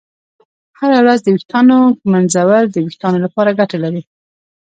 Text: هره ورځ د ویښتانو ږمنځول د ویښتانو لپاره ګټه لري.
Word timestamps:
هره 0.79 0.97
ورځ 1.03 1.19
د 1.23 1.27
ویښتانو 1.35 1.77
ږمنځول 2.01 2.65
د 2.69 2.75
ویښتانو 2.85 3.17
لپاره 3.25 3.57
ګټه 3.59 3.77
لري. 3.83 4.01